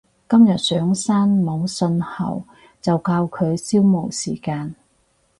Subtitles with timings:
[0.27, 2.41] 今日上山冇訊號
[2.81, 4.73] 就靠佢消磨時間